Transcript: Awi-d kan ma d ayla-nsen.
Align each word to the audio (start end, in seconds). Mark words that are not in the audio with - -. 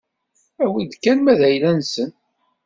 Awi-d 0.63 0.93
kan 1.03 1.17
ma 1.21 1.33
d 1.39 1.41
ayla-nsen. 1.47 2.09